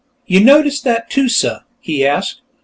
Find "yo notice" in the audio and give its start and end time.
0.25-0.79